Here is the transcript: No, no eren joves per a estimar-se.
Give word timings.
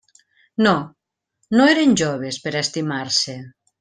No, 0.67 0.71
no 1.59 1.67
eren 1.73 1.93
joves 2.03 2.41
per 2.47 2.55
a 2.57 2.65
estimar-se. 2.67 3.37